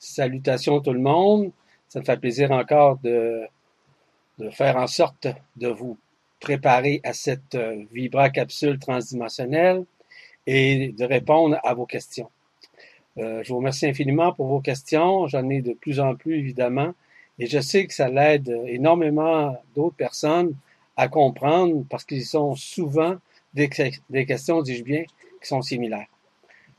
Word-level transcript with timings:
Salutations 0.00 0.80
tout 0.80 0.94
le 0.94 1.00
monde. 1.00 1.52
Ça 1.88 2.00
me 2.00 2.04
fait 2.04 2.16
plaisir 2.16 2.50
encore 2.52 2.98
de, 2.98 3.42
de 4.38 4.48
faire 4.48 4.76
en 4.76 4.86
sorte 4.86 5.28
de 5.56 5.68
vous 5.68 5.98
préparer 6.40 7.02
à 7.04 7.12
cette 7.12 7.54
euh, 7.54 7.84
Vibra 7.92 8.30
capsule 8.30 8.78
transdimensionnelle 8.78 9.84
et 10.46 10.88
de 10.88 11.04
répondre 11.04 11.58
à 11.62 11.74
vos 11.74 11.84
questions. 11.84 12.30
Euh, 13.18 13.42
je 13.44 13.50
vous 13.50 13.58
remercie 13.58 13.86
infiniment 13.86 14.32
pour 14.32 14.46
vos 14.46 14.60
questions. 14.60 15.26
J'en 15.26 15.48
ai 15.50 15.60
de 15.60 15.74
plus 15.74 16.00
en 16.00 16.14
plus, 16.14 16.38
évidemment. 16.38 16.94
Et 17.38 17.46
je 17.46 17.60
sais 17.60 17.86
que 17.86 17.92
ça 17.92 18.08
l'aide 18.08 18.48
énormément 18.66 19.54
d'autres 19.74 19.96
personnes 19.96 20.54
à 20.96 21.08
comprendre 21.08 21.84
parce 21.90 22.04
qu'ils 22.04 22.24
sont 22.24 22.54
souvent 22.54 23.16
des, 23.52 23.68
des 24.08 24.24
questions, 24.24 24.62
dis-je 24.62 24.84
bien, 24.84 25.04
qui 25.42 25.48
sont 25.48 25.60
similaires. 25.60 26.08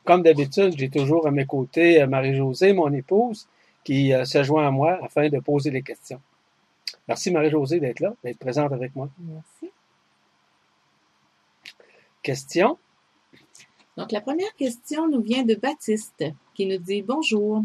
Comme 0.04 0.24
d'habitude, 0.24 0.74
j'ai 0.78 0.90
toujours 0.90 1.28
à 1.28 1.32
mes 1.32 1.46
côtés 1.46 2.02
euh, 2.02 2.08
Marie-Josée, 2.08 2.74
mon 2.74 2.92
épouse, 2.92 3.48
qui 3.84 4.14
euh, 4.14 4.26
se 4.26 4.44
joint 4.44 4.68
à 4.68 4.72
moi 4.72 5.00
afin 5.04 5.30
de 5.30 5.40
poser 5.40 5.72
les 5.72 5.84
questions. 5.84 6.22
Merci 7.08 7.32
Marie-Josée 7.32 7.80
d'être 7.80 8.00
là, 8.00 8.14
d'être 8.24 8.40
présente 8.40 8.72
avec 8.72 8.96
moi. 8.96 9.10
Merci. 9.20 9.72
Question? 12.22 12.78
Donc, 13.98 14.12
la 14.12 14.22
première 14.22 14.56
question 14.56 15.08
nous 15.08 15.22
vient 15.22 15.44
de 15.44 15.56
Baptiste, 15.56 16.24
qui 16.54 16.66
nous 16.66 16.78
dit 16.78 17.02
Bonjour. 17.02 17.64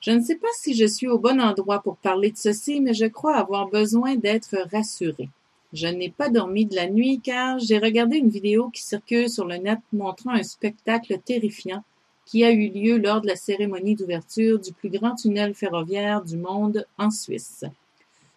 Je 0.00 0.10
ne 0.10 0.20
sais 0.20 0.36
pas 0.36 0.48
si 0.58 0.74
je 0.74 0.86
suis 0.86 1.08
au 1.08 1.18
bon 1.18 1.40
endroit 1.40 1.82
pour 1.82 1.96
parler 1.96 2.30
de 2.30 2.36
ceci, 2.36 2.80
mais 2.80 2.94
je 2.94 3.06
crois 3.06 3.36
avoir 3.36 3.68
besoin 3.68 4.14
d'être 4.16 4.56
rassuré. 4.72 5.28
Je 5.72 5.88
n'ai 5.88 6.10
pas 6.10 6.28
dormi 6.28 6.64
de 6.64 6.76
la 6.76 6.88
nuit 6.88 7.20
car 7.20 7.58
j'ai 7.58 7.78
regardé 7.78 8.18
une 8.18 8.28
vidéo 8.28 8.70
qui 8.70 8.82
circule 8.82 9.28
sur 9.28 9.44
le 9.44 9.56
net 9.56 9.80
montrant 9.92 10.30
un 10.30 10.42
spectacle 10.42 11.18
terrifiant 11.24 11.82
qui 12.24 12.44
a 12.44 12.50
eu 12.50 12.68
lieu 12.68 12.98
lors 12.98 13.20
de 13.20 13.28
la 13.28 13.36
cérémonie 13.36 13.94
d'ouverture 13.94 14.58
du 14.58 14.72
plus 14.72 14.90
grand 14.90 15.14
tunnel 15.14 15.54
ferroviaire 15.54 16.22
du 16.22 16.36
monde 16.36 16.86
en 16.98 17.10
Suisse. 17.10 17.64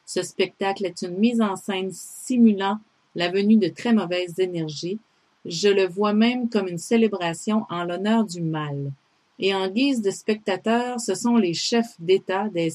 Ce 0.06 0.22
spectacle 0.24 0.86
est 0.86 1.02
une 1.02 1.18
mise 1.18 1.42
en 1.42 1.56
scène 1.56 1.92
simulant 1.92 2.80
la 3.16 3.30
venue 3.30 3.58
de 3.58 3.68
très 3.68 3.94
mauvaises 3.94 4.40
énergies. 4.40 5.00
Je 5.46 5.70
le 5.70 5.88
vois 5.88 6.14
même 6.14 6.50
comme 6.50 6.68
une 6.68 6.78
célébration 6.78 7.66
en 7.70 7.84
l'honneur 7.84 8.26
du 8.26 8.42
mal. 8.42 8.92
Et 9.40 9.54
en 9.54 9.70
guise 9.70 10.02
de 10.02 10.12
spectateurs, 10.12 11.00
ce 11.00 11.16
sont 11.16 11.38
les 11.38 11.54
chefs 11.54 11.96
d'État 12.00 12.50
de 12.50 12.70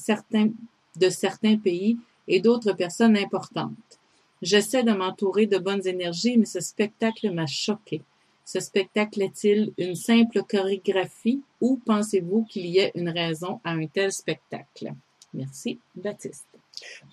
certains 1.11 1.57
pays 1.57 1.99
et 2.27 2.41
d'autres 2.41 2.73
personnes 2.73 3.17
importantes. 3.17 3.99
J'essaie 4.45 4.83
de 4.83 4.93
m'entourer 4.93 5.47
de 5.47 5.57
bonnes 5.57 5.87
énergies, 5.87 6.37
mais 6.37 6.45
ce 6.45 6.61
spectacle 6.61 7.31
m'a 7.31 7.47
choqué. 7.47 8.03
Ce 8.45 8.61
spectacle 8.61 9.23
est-il 9.23 9.73
une 9.79 9.95
simple 9.95 10.43
chorégraphie 10.43 11.41
ou 11.63 11.81
pensez-vous 11.87 12.45
qu'il 12.45 12.67
y 12.67 12.79
ait 12.79 12.93
une 12.95 13.09
raison 13.09 13.63
à 13.65 13.71
un 13.71 13.87
tel 13.87 14.13
spectacle? 14.13 14.93
Merci, 15.33 15.81
Baptiste. 15.95 16.47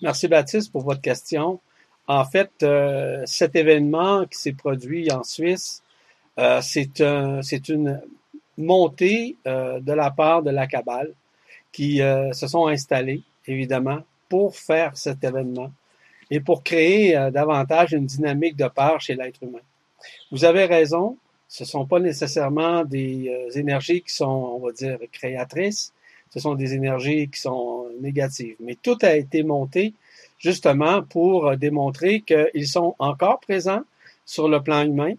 Merci, 0.02 0.28
Baptiste, 0.28 0.70
pour 0.70 0.82
votre 0.82 1.00
question. 1.00 1.58
En 2.06 2.26
fait, 2.26 2.50
euh, 2.62 3.22
cet 3.24 3.56
événement 3.56 4.26
qui 4.26 4.38
s'est 4.38 4.52
produit 4.52 5.10
en 5.10 5.22
Suisse, 5.22 5.82
euh, 6.38 6.60
c'est 6.60 7.00
un, 7.00 7.40
une 7.40 8.02
montée 8.58 9.38
euh, 9.46 9.80
de 9.80 9.92
la 9.94 10.10
part 10.10 10.42
de 10.42 10.50
la 10.50 10.66
cabale 10.66 11.14
qui 11.72 12.00
se 12.00 12.46
sont 12.46 12.66
installés, 12.66 13.22
évidemment, 13.46 14.00
pour 14.28 14.54
faire 14.54 14.94
cet 14.98 15.24
événement 15.24 15.72
et 16.32 16.40
pour 16.40 16.62
créer 16.62 17.14
euh, 17.14 17.30
davantage 17.30 17.92
une 17.92 18.06
dynamique 18.06 18.56
de 18.56 18.66
peur 18.66 18.98
chez 19.02 19.14
l'être 19.14 19.42
humain. 19.42 19.66
Vous 20.30 20.46
avez 20.46 20.64
raison, 20.64 21.18
ce 21.46 21.64
ne 21.64 21.68
sont 21.68 21.84
pas 21.84 22.00
nécessairement 22.00 22.86
des 22.86 23.28
euh, 23.28 23.58
énergies 23.58 24.00
qui 24.00 24.14
sont, 24.14 24.56
on 24.56 24.58
va 24.58 24.72
dire, 24.72 24.98
créatrices, 25.12 25.92
ce 26.30 26.40
sont 26.40 26.54
des 26.54 26.72
énergies 26.72 27.28
qui 27.28 27.38
sont 27.38 27.86
négatives. 28.00 28.56
Mais 28.60 28.76
tout 28.82 28.96
a 29.02 29.14
été 29.14 29.42
monté 29.42 29.92
justement 30.38 31.02
pour 31.02 31.48
euh, 31.48 31.56
démontrer 31.56 32.22
qu'ils 32.22 32.66
sont 32.66 32.96
encore 32.98 33.40
présents 33.40 33.82
sur 34.24 34.48
le 34.48 34.62
plan 34.62 34.86
humain 34.86 35.12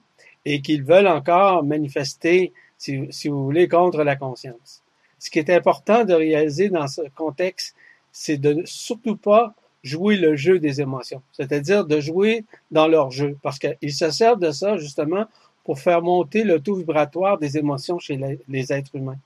et 0.46 0.62
qu'ils 0.62 0.84
veulent 0.84 1.08
encore 1.08 1.64
manifester, 1.64 2.54
si, 2.80 3.02
si, 3.12 3.28
vous 3.28 3.44
voulez, 3.44 3.68
contre 3.68 4.04
la 4.04 4.16
conscience. 4.16 4.82
Ce 5.20 5.30
qui 5.30 5.38
est 5.38 5.52
important 5.52 6.06
de 6.06 6.14
réaliser 6.16 6.70
dans 6.70 6.88
ce 6.88 7.02
contexte, 7.16 7.76
c'est 8.12 8.38
de 8.38 8.64
surtout 8.66 9.16
pas 9.16 9.54
jouer 9.84 10.16
le 10.16 10.36
jeu 10.36 10.60
des 10.60 10.82
émotions, 10.82 11.22
c'est-à-dire 11.34 11.86
de 11.86 12.00
jouer 12.00 12.46
dans 12.72 12.88
leur 12.88 13.12
jeu, 13.12 13.38
parce 13.44 13.60
qu'ils 13.60 13.94
se 13.94 14.10
servent 14.12 14.40
de 14.40 14.52
ça 14.52 14.78
justement 14.78 15.26
pour 15.64 15.80
faire 15.80 16.02
monter 16.02 16.44
le 16.44 16.60
taux 16.60 16.76
vibratoire 16.76 17.38
des 17.38 17.58
émotions 17.58 18.00
chez 18.00 18.20
les, 18.48 18.74
êtres 18.74 18.96
humains. 18.96 19.18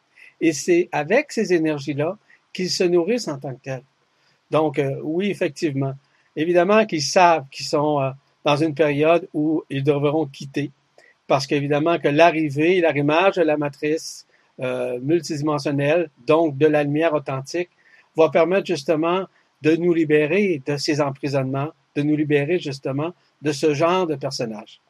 Et 0.42 0.54
c'est 0.54 0.90
avec 0.92 1.32
ces 1.32 1.54
énergies-là 1.54 2.18
qu'ils 2.54 2.70
se 2.70 2.84
nourrissent 2.84 3.28
en 3.28 3.40
tant 3.40 3.54
que 3.54 3.62
tels. 3.62 3.84
Donc, 4.52 4.80
euh, 4.80 5.00
oui, 5.04 5.30
effectivement. 5.30 5.94
Évidemment 6.36 6.86
qu'ils 6.86 7.02
savent 7.02 7.46
qu'ils 7.52 7.66
sont 7.66 8.00
euh, 8.02 8.12
dans 8.46 8.56
une 8.56 8.76
période 8.76 9.28
où 9.34 9.64
ils 9.70 9.84
devront 9.84 10.26
quitter, 10.28 10.72
parce 11.28 11.48
qu'évidemment 11.48 12.00
que 12.00 12.08
l'arrivée, 12.08 12.80
l'arrimage 12.82 13.36
de 13.36 13.42
la 13.42 13.58
matrice 13.58 14.26
euh, 14.60 15.00
multidimensionnelle, 15.02 16.10
donc 16.26 16.58
de 16.58 16.68
la 16.68 16.84
lumière 16.84 17.14
authentique, 17.14 17.70
va 18.16 18.30
permettre 18.30 18.66
justement 18.68 19.26
de 19.62 19.76
nous 19.76 19.94
libérer 19.94 20.62
de 20.66 20.78
ces 20.78 21.02
emprisonnements, 21.02 21.72
de 21.96 22.04
nous 22.04 22.16
libérer 22.16 22.60
justement 22.60 23.14
de 23.42 23.52
ce 23.52 23.74
genre 23.74 24.08
de 24.08 24.16
personnage. 24.16 24.82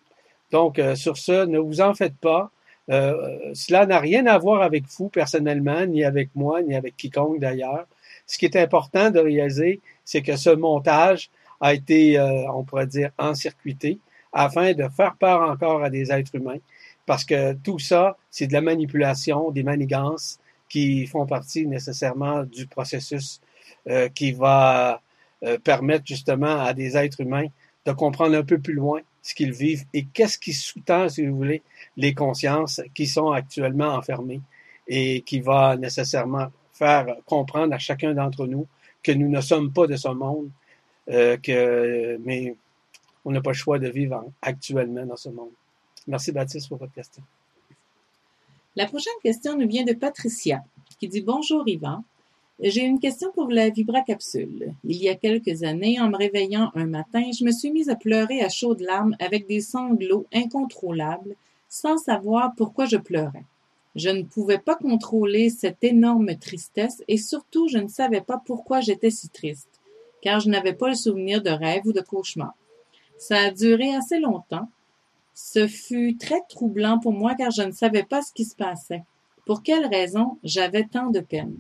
Donc, 0.51 0.79
euh, 0.79 0.95
sur 0.95 1.17
ce, 1.17 1.45
ne 1.45 1.59
vous 1.59 1.81
en 1.81 1.93
faites 1.93 2.17
pas. 2.17 2.51
Euh, 2.89 3.51
cela 3.53 3.85
n'a 3.85 3.99
rien 3.99 4.25
à 4.27 4.37
voir 4.37 4.61
avec 4.61 4.85
vous 4.97 5.09
personnellement, 5.09 5.85
ni 5.85 6.03
avec 6.03 6.29
moi, 6.35 6.61
ni 6.61 6.75
avec 6.75 6.95
quiconque 6.95 7.39
d'ailleurs. 7.39 7.85
Ce 8.25 8.37
qui 8.37 8.45
est 8.45 8.55
important 8.55 9.09
de 9.11 9.19
réaliser, 9.19 9.81
c'est 10.05 10.21
que 10.21 10.35
ce 10.37 10.49
montage 10.49 11.29
a 11.59 11.73
été, 11.73 12.17
euh, 12.17 12.49
on 12.53 12.63
pourrait 12.63 12.87
dire, 12.87 13.11
encircuité 13.17 13.99
afin 14.31 14.73
de 14.73 14.87
faire 14.89 15.15
peur 15.15 15.41
encore 15.41 15.83
à 15.83 15.89
des 15.89 16.11
êtres 16.11 16.35
humains, 16.35 16.59
parce 17.05 17.23
que 17.23 17.53
tout 17.53 17.79
ça, 17.79 18.17
c'est 18.29 18.47
de 18.47 18.53
la 18.53 18.61
manipulation, 18.61 19.51
des 19.51 19.63
manigances 19.63 20.39
qui 20.69 21.07
font 21.07 21.25
partie 21.25 21.65
nécessairement 21.65 22.43
du 22.43 22.67
processus 22.67 23.41
euh, 23.87 24.09
qui 24.09 24.31
va 24.31 25.01
euh, 25.43 25.57
permettre 25.57 26.05
justement 26.05 26.61
à 26.61 26.73
des 26.73 26.97
êtres 26.97 27.21
humains 27.21 27.47
de 27.85 27.91
comprendre 27.91 28.35
un 28.35 28.43
peu 28.43 28.59
plus 28.59 28.73
loin 28.73 29.01
ce 29.21 29.33
qu'ils 29.33 29.53
vivent 29.53 29.83
et 29.93 30.05
qu'est-ce 30.05 30.37
qui 30.37 30.53
sous-tend, 30.53 31.09
si 31.09 31.25
vous 31.25 31.35
voulez, 31.35 31.61
les 31.95 32.13
consciences 32.13 32.81
qui 32.93 33.07
sont 33.07 33.31
actuellement 33.31 33.93
enfermées 33.93 34.41
et 34.87 35.21
qui 35.21 35.39
va 35.39 35.75
nécessairement 35.77 36.47
faire 36.73 37.15
comprendre 37.25 37.73
à 37.73 37.77
chacun 37.77 38.13
d'entre 38.13 38.45
nous 38.45 38.67
que 39.03 39.11
nous 39.11 39.29
ne 39.29 39.41
sommes 39.41 39.71
pas 39.71 39.87
de 39.87 39.95
ce 39.95 40.09
monde, 40.09 40.49
euh, 41.09 42.17
mais 42.23 42.55
on 43.25 43.31
n'a 43.31 43.41
pas 43.41 43.51
le 43.51 43.55
choix 43.55 43.79
de 43.79 43.89
vivre 43.89 44.23
actuellement 44.41 45.05
dans 45.05 45.17
ce 45.17 45.29
monde. 45.29 45.51
Merci 46.07 46.31
Baptiste 46.31 46.69
pour 46.69 46.77
votre 46.77 46.93
question. 46.93 47.23
La 48.75 48.85
prochaine 48.85 49.13
question 49.23 49.57
nous 49.57 49.67
vient 49.67 49.83
de 49.83 49.93
Patricia, 49.93 50.63
qui 50.99 51.07
dit 51.07 51.21
Bonjour 51.21 51.67
Yvan. 51.67 52.03
J'ai 52.59 52.81
une 52.81 52.99
question 52.99 53.31
pour 53.33 53.51
la 53.51 53.69
vibracapsule. 53.69 54.73
Il 54.83 54.97
y 54.97 55.09
a 55.09 55.15
quelques 55.15 55.61
années, 55.61 55.99
en 56.01 56.09
me 56.09 56.17
réveillant 56.17 56.71
un 56.73 56.87
matin, 56.87 57.21
je 57.37 57.45
me 57.45 57.51
suis 57.51 57.71
mise 57.71 57.89
à 57.89 57.95
pleurer 57.95 58.41
à 58.41 58.49
chaudes 58.49 58.81
larmes 58.81 59.15
avec 59.19 59.45
des 59.45 59.61
sanglots 59.61 60.25
incontrôlables, 60.33 61.35
sans 61.69 61.99
savoir 61.99 62.53
pourquoi 62.57 62.85
je 62.85 62.97
pleurais. 62.97 63.45
Je 63.95 64.09
ne 64.09 64.23
pouvais 64.23 64.57
pas 64.57 64.75
contrôler 64.75 65.51
cette 65.51 65.83
énorme 65.83 66.35
tristesse 66.37 67.03
et 67.07 67.17
surtout 67.17 67.67
je 67.67 67.77
ne 67.77 67.87
savais 67.87 68.21
pas 68.21 68.41
pourquoi 68.43 68.81
j'étais 68.81 69.11
si 69.11 69.29
triste, 69.29 69.79
car 70.21 70.39
je 70.39 70.49
n'avais 70.49 70.73
pas 70.73 70.89
le 70.89 70.95
souvenir 70.95 71.43
de 71.43 71.51
rêve 71.51 71.85
ou 71.85 71.93
de 71.93 72.01
cauchemar. 72.01 72.55
Ça 73.19 73.37
a 73.37 73.51
duré 73.51 73.93
assez 73.93 74.19
longtemps. 74.19 74.67
Ce 75.35 75.67
fut 75.67 76.17
très 76.17 76.41
troublant 76.49 76.97
pour 76.97 77.13
moi 77.13 77.35
car 77.35 77.51
je 77.51 77.61
ne 77.61 77.71
savais 77.71 78.03
pas 78.03 78.23
ce 78.23 78.33
qui 78.33 78.45
se 78.45 78.55
passait. 78.55 79.03
Pour 79.45 79.61
quelle 79.61 79.85
raison 79.85 80.39
j'avais 80.43 80.85
tant 80.85 81.11
de 81.11 81.19
peine? 81.19 81.55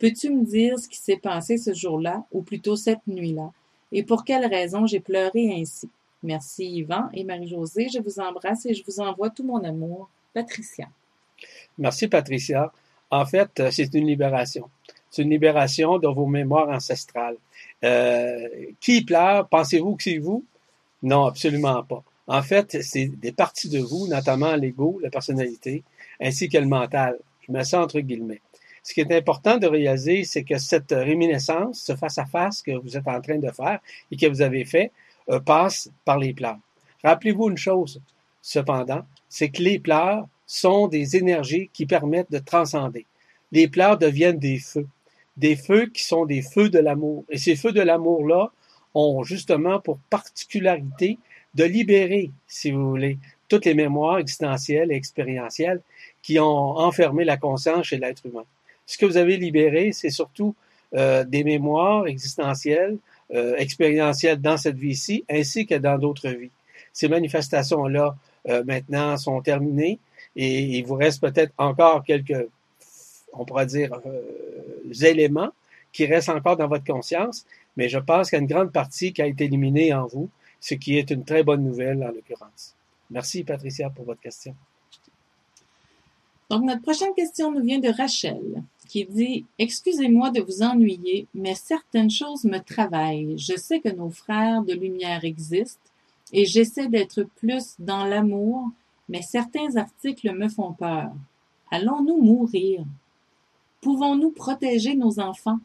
Peux-tu 0.00 0.30
me 0.30 0.44
dire 0.44 0.78
ce 0.78 0.88
qui 0.88 0.98
s'est 0.98 1.18
passé 1.18 1.58
ce 1.58 1.74
jour-là, 1.74 2.24
ou 2.32 2.42
plutôt 2.42 2.74
cette 2.74 3.06
nuit-là, 3.06 3.52
et 3.92 4.02
pour 4.02 4.24
quelle 4.24 4.46
raison 4.46 4.86
j'ai 4.86 5.00
pleuré 5.00 5.52
ainsi? 5.52 5.88
Merci 6.22 6.64
Yvan 6.66 7.08
et 7.12 7.22
Marie-Josée, 7.22 7.88
je 7.92 8.00
vous 8.00 8.18
embrasse 8.18 8.66
et 8.66 8.74
je 8.74 8.82
vous 8.84 9.00
envoie 9.00 9.30
tout 9.30 9.44
mon 9.44 9.62
amour. 9.62 10.08
Patricia. 10.32 10.88
Merci 11.78 12.08
Patricia. 12.08 12.72
En 13.10 13.26
fait, 13.26 13.60
euh, 13.60 13.70
c'est 13.70 13.92
une 13.94 14.06
libération. 14.06 14.70
C'est 15.10 15.22
une 15.22 15.30
libération 15.30 15.98
de 15.98 16.08
vos 16.08 16.26
mémoires 16.26 16.68
ancestrales. 16.68 17.36
Euh, 17.82 18.48
qui 18.80 19.04
pleure? 19.04 19.48
Pensez-vous 19.48 19.96
que 19.96 20.04
c'est 20.04 20.18
vous? 20.18 20.44
Non, 21.02 21.26
absolument 21.26 21.82
pas. 21.82 22.02
En 22.26 22.42
fait, 22.42 22.80
c'est 22.82 23.06
des 23.06 23.32
parties 23.32 23.68
de 23.68 23.80
vous, 23.80 24.06
notamment 24.06 24.54
l'ego, 24.54 25.00
la 25.02 25.10
personnalité, 25.10 25.82
ainsi 26.20 26.48
que 26.48 26.58
le 26.58 26.66
mental. 26.66 27.18
Je 27.40 27.52
mets 27.52 27.64
ça 27.64 27.82
entre 27.82 28.00
guillemets. 28.00 28.40
Ce 28.82 28.94
qui 28.94 29.00
est 29.00 29.12
important 29.12 29.58
de 29.58 29.66
réaliser, 29.66 30.24
c'est 30.24 30.42
que 30.42 30.58
cette 30.58 30.92
réminiscence, 30.92 31.80
ce 31.80 31.96
face-à-face 31.96 32.62
que 32.62 32.72
vous 32.72 32.96
êtes 32.96 33.08
en 33.08 33.20
train 33.20 33.38
de 33.38 33.50
faire 33.50 33.80
et 34.10 34.16
que 34.16 34.26
vous 34.26 34.42
avez 34.42 34.64
fait, 34.64 34.92
euh, 35.28 35.40
passe 35.40 35.90
par 36.04 36.18
les 36.18 36.32
pleurs. 36.32 36.58
Rappelez-vous 37.04 37.50
une 37.50 37.58
chose, 37.58 38.00
cependant, 38.42 39.04
c'est 39.28 39.50
que 39.50 39.62
les 39.62 39.78
pleurs 39.78 40.26
sont 40.46 40.88
des 40.88 41.16
énergies 41.16 41.70
qui 41.72 41.86
permettent 41.86 42.30
de 42.30 42.38
transcender. 42.38 43.06
Les 43.52 43.68
pleurs 43.68 43.98
deviennent 43.98 44.38
des 44.38 44.58
feux. 44.58 44.88
des 45.36 45.56
feux 45.56 45.86
qui 45.86 46.04
sont 46.04 46.26
des 46.26 46.42
feux 46.42 46.68
de 46.68 46.78
l'amour. 46.78 47.24
Et 47.30 47.38
ces 47.38 47.56
feux 47.56 47.72
de 47.72 47.80
l'amour-là 47.80 48.52
ont 48.94 49.22
justement 49.22 49.80
pour 49.80 49.98
particularité 50.10 51.18
de 51.54 51.64
libérer, 51.64 52.30
si 52.46 52.70
vous 52.70 52.88
voulez, 52.90 53.18
toutes 53.48 53.64
les 53.64 53.74
mémoires 53.74 54.18
existentielles 54.18 54.92
et 54.92 54.96
expérientielles 54.96 55.80
qui 56.22 56.38
ont 56.38 56.76
enfermé 56.78 57.24
la 57.24 57.36
conscience 57.36 57.86
chez 57.86 57.98
l'être 57.98 58.26
humain. 58.26 58.44
Ce 58.90 58.98
que 58.98 59.06
vous 59.06 59.18
avez 59.18 59.36
libéré, 59.36 59.92
c'est 59.92 60.10
surtout 60.10 60.56
euh, 60.96 61.22
des 61.22 61.44
mémoires 61.44 62.08
existentielles, 62.08 62.98
euh, 63.32 63.54
expérientielles 63.56 64.40
dans 64.40 64.56
cette 64.56 64.78
vie-ci, 64.78 65.24
ainsi 65.30 65.64
que 65.64 65.76
dans 65.76 65.96
d'autres 65.96 66.28
vies. 66.30 66.50
Ces 66.92 67.06
manifestations-là, 67.06 68.16
euh, 68.48 68.64
maintenant, 68.64 69.16
sont 69.16 69.40
terminées 69.42 70.00
et 70.34 70.62
il 70.62 70.84
vous 70.84 70.96
reste 70.96 71.20
peut-être 71.20 71.52
encore 71.56 72.02
quelques, 72.02 72.48
on 73.32 73.44
pourrait 73.44 73.66
dire, 73.66 73.92
éléments 75.02 75.52
qui 75.92 76.06
restent 76.06 76.30
encore 76.30 76.56
dans 76.56 76.66
votre 76.66 76.84
conscience, 76.84 77.46
mais 77.76 77.88
je 77.88 77.98
pense 77.98 78.28
qu'il 78.28 78.38
y 78.38 78.40
a 78.40 78.42
une 78.42 78.48
grande 78.48 78.72
partie 78.72 79.12
qui 79.12 79.22
a 79.22 79.26
été 79.26 79.44
éliminée 79.44 79.94
en 79.94 80.08
vous, 80.08 80.28
ce 80.58 80.74
qui 80.74 80.98
est 80.98 81.12
une 81.12 81.24
très 81.24 81.44
bonne 81.44 81.62
nouvelle 81.62 82.02
en 82.02 82.08
l'occurrence. 82.08 82.74
Merci 83.08 83.44
Patricia 83.44 83.88
pour 83.88 84.04
votre 84.04 84.20
question. 84.20 84.52
Donc, 86.50 86.64
notre 86.64 86.82
prochaine 86.82 87.14
question 87.14 87.52
nous 87.52 87.62
vient 87.62 87.78
de 87.78 87.88
Rachel, 87.88 88.64
qui 88.90 89.04
dit 89.04 89.46
Excusez-moi 89.58 90.30
de 90.30 90.40
vous 90.40 90.62
ennuyer, 90.62 91.28
mais 91.32 91.54
certaines 91.54 92.10
choses 92.10 92.42
me 92.44 92.58
travaillent. 92.58 93.38
Je 93.38 93.56
sais 93.56 93.78
que 93.78 93.88
nos 93.88 94.10
frères 94.10 94.62
de 94.64 94.72
lumière 94.72 95.24
existent 95.24 95.88
et 96.32 96.44
j'essaie 96.44 96.88
d'être 96.88 97.22
plus 97.22 97.76
dans 97.78 98.04
l'amour, 98.04 98.68
mais 99.08 99.22
certains 99.22 99.76
articles 99.76 100.32
me 100.32 100.48
font 100.48 100.72
peur. 100.72 101.12
Allons-nous 101.70 102.20
mourir? 102.20 102.84
Pouvons-nous 103.80 104.32
protéger 104.32 104.96
nos 104.96 105.20
enfants? 105.20 105.60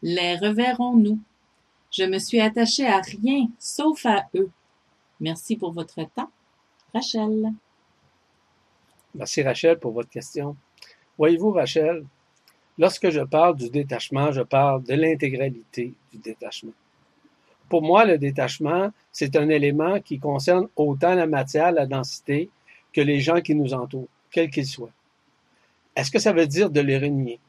Les 0.00 0.36
reverrons-nous? 0.36 1.20
Je 1.90 2.04
me 2.04 2.18
suis 2.18 2.40
attachée 2.40 2.86
à 2.86 3.02
rien 3.02 3.48
sauf 3.58 4.06
à 4.06 4.26
eux. 4.34 4.50
Merci 5.20 5.56
pour 5.56 5.72
votre 5.72 6.02
temps. 6.14 6.30
Rachel. 6.94 7.52
Merci 9.14 9.42
Rachel 9.42 9.78
pour 9.78 9.92
votre 9.92 10.08
question. 10.08 10.56
Voyez-vous, 11.18 11.50
Rachel, 11.50 12.06
lorsque 12.78 13.10
je 13.10 13.20
parle 13.20 13.56
du 13.56 13.70
détachement, 13.70 14.32
je 14.32 14.42
parle 14.42 14.82
de 14.84 14.94
l'intégralité 14.94 15.94
du 16.12 16.18
détachement. 16.18 16.72
Pour 17.68 17.82
moi, 17.82 18.04
le 18.04 18.18
détachement, 18.18 18.90
c'est 19.10 19.36
un 19.36 19.48
élément 19.48 20.00
qui 20.00 20.18
concerne 20.18 20.68
autant 20.76 21.14
la 21.14 21.26
matière, 21.26 21.72
la 21.72 21.86
densité, 21.86 22.50
que 22.92 23.00
les 23.00 23.20
gens 23.20 23.40
qui 23.40 23.54
nous 23.54 23.74
entourent, 23.74 24.08
quels 24.30 24.50
qu'ils 24.50 24.66
soient. 24.66 24.92
Est-ce 25.96 26.10
que 26.10 26.18
ça 26.18 26.32
veut 26.32 26.46
dire 26.46 26.70
de 26.70 26.80
les 26.80 26.98
renier? 26.98 27.40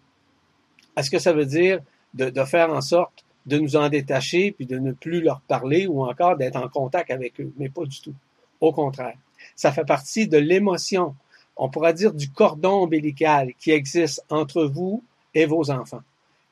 Est-ce 0.98 1.12
que 1.12 1.20
ça 1.20 1.34
veut 1.34 1.46
dire 1.46 1.82
de, 2.14 2.32
faire 2.46 2.72
en 2.72 2.82
sorte 2.82 3.26
de 3.46 3.58
nous 3.58 3.76
en 3.76 3.90
détacher 3.90 4.52
puis 4.52 4.66
de 4.66 4.80
ne 4.80 4.94
plus 4.94 5.22
leur 5.22 5.42
parler 5.42 5.86
ou 5.88 6.04
encore 6.04 6.38
d'être 6.38 6.56
en 6.56 6.70
contact 6.70 7.12
avec 7.12 7.40
eux? 7.42 7.52
Mais 7.58 7.70
pas 7.70 7.86
du 7.86 8.00
tout. 8.00 8.16
Au 8.62 8.72
contraire. 8.72 9.18
Ça 9.56 9.72
fait 9.72 9.86
partie 9.86 10.28
de 10.28 10.38
l'émotion 10.38 11.16
on 11.58 11.70
pourrait 11.70 11.94
dire 11.94 12.14
du 12.14 12.30
cordon 12.30 12.84
ombilical 12.84 13.54
qui 13.60 13.72
existe 13.72 14.24
entre 14.30 14.66
vous 14.66 15.04
et 15.36 15.46
vos 15.46 15.70
enfants, 15.70 16.02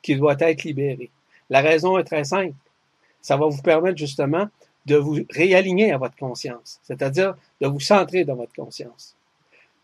qui 0.02 0.16
doit 0.16 0.36
être 0.40 0.64
libéré. 0.64 1.10
La 1.50 1.62
raison 1.62 1.98
est 1.98 2.04
très 2.04 2.26
simple. 2.26 2.54
Ça 3.22 3.38
va 3.38 3.48
vous 3.48 3.62
permettre 3.62 3.98
justement 3.98 4.48
de 4.86 4.98
vous 4.98 5.20
réaligner 5.30 5.92
à 5.92 5.98
votre 5.98 6.18
conscience, 6.18 6.80
c'est-à-dire 6.84 7.36
de 7.62 7.68
vous 7.68 7.80
centrer 7.80 8.26
dans 8.26 8.36
votre 8.36 8.54
conscience. 8.54 9.16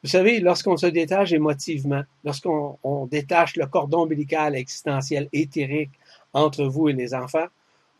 Vous 0.04 0.10
savez, 0.10 0.40
lorsqu'on 0.40 0.78
se 0.78 0.86
détache 0.86 1.34
émotivement, 1.34 2.04
lorsqu'on 2.24 3.08
détache 3.12 3.56
le 3.58 3.66
cordon 3.66 4.04
ombilical 4.04 4.56
existentiel 4.56 5.28
éthérique 5.34 5.92
entre 6.34 6.66
vous 6.66 6.90
et 6.90 6.94
les 6.94 7.14
enfants, 7.14 7.48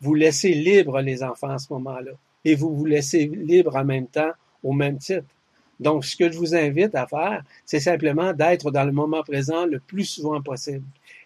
vous 0.00 0.14
laissez 0.14 0.54
libre 0.54 1.00
les 1.00 1.22
enfants 1.22 1.50
à 1.50 1.58
ce 1.58 1.72
moment-là. 1.74 2.12
Et 2.44 2.54
vous 2.54 2.74
vous 2.74 2.86
laissez 2.86 3.26
libre 3.26 3.76
en 3.76 3.84
même 3.84 4.06
temps, 4.06 4.32
au 4.62 4.72
même 4.72 4.96
titre. 4.98 5.26
Donc, 5.80 6.04
ce 6.04 6.14
que 6.14 6.30
je 6.30 6.36
vous 6.36 6.54
invite 6.54 6.94
à 6.94 7.06
faire, 7.06 7.42
c'est 7.64 7.80
simplement 7.80 8.32
d'être 8.32 8.70
dans 8.70 8.84
le 8.84 8.92
moment 8.92 9.22
présent 9.22 9.64
le 9.64 9.80
plus 9.80 10.04
souvent 10.04 10.40
possible 10.42 10.84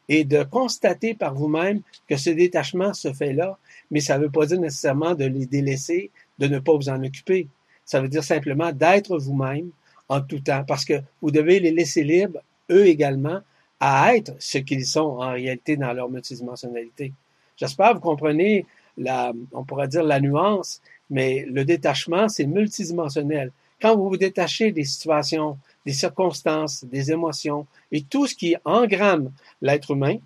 et 0.08 0.24
de 0.24 0.44
constater 0.44 1.14
par 1.14 1.34
vous-même 1.34 1.80
que 2.08 2.16
ce 2.16 2.30
détachement 2.30 2.94
se 2.94 3.12
fait 3.12 3.32
là, 3.32 3.58
mais 3.90 4.00
ça 4.00 4.16
ne 4.16 4.24
veut 4.24 4.30
pas 4.30 4.46
dire 4.46 4.60
nécessairement 4.60 5.14
de 5.14 5.24
les 5.24 5.46
délaisser, 5.46 6.10
de 6.38 6.46
ne 6.46 6.58
pas 6.58 6.74
vous 6.74 6.88
en 6.88 7.02
occuper. 7.02 7.48
Ça 7.84 8.00
veut 8.00 8.08
dire 8.08 8.22
simplement 8.22 8.70
d'être 8.70 9.18
vous-même 9.18 9.70
en 10.08 10.20
tout 10.20 10.40
temps, 10.40 10.64
parce 10.66 10.84
que 10.84 10.94
vous 11.20 11.30
devez 11.30 11.58
les 11.58 11.70
laisser 11.72 12.04
libres, 12.04 12.40
eux 12.70 12.86
également, 12.86 13.40
à 13.80 14.14
être 14.14 14.34
ce 14.38 14.58
qu'ils 14.58 14.86
sont 14.86 15.00
en 15.00 15.32
réalité 15.32 15.76
dans 15.76 15.92
leur 15.92 16.08
multidimensionnalité. 16.08 17.12
J'espère 17.56 17.90
que 17.90 17.94
vous 17.94 18.00
comprenez 18.00 18.66
la, 18.96 19.32
on 19.52 19.64
pourrait 19.64 19.88
dire 19.88 20.02
la 20.02 20.20
nuance, 20.20 20.80
mais 21.10 21.44
le 21.48 21.64
détachement, 21.64 22.28
c'est 22.28 22.46
multidimensionnel. 22.46 23.50
Quand 23.84 23.96
vous 23.96 24.08
vous 24.08 24.16
détachez 24.16 24.72
des 24.72 24.84
situations, 24.84 25.58
des 25.84 25.92
circonstances, 25.92 26.86
des 26.86 27.12
émotions 27.12 27.66
et 27.92 28.00
tout 28.00 28.26
ce 28.26 28.34
qui 28.34 28.56
engramme 28.64 29.30
l'être 29.60 29.90
humain, 29.90 30.16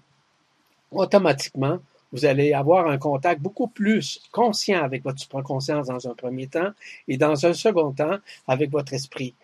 automatiquement, 0.93 1.81
vous 2.13 2.25
allez 2.25 2.53
avoir 2.53 2.87
un 2.87 2.99
contact 2.99 3.41
beaucoup 3.41 3.67
plus 3.67 4.21
conscient 4.31 4.81
avec 4.81 5.03
votre 5.03 5.19
supraconscience 5.19 5.89
dans 5.89 6.09
un 6.09 6.15
premier 6.15 6.47
temps 6.47 6.71
et 7.09 7.17
dans 7.17 7.47
un 7.47 7.53
second 7.53 7.91
temps 7.91 8.19
avec 8.47 8.71
votre 8.71 8.93
esprit. 8.93 9.35